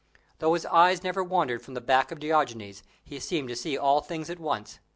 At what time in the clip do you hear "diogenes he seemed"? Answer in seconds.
2.19-3.49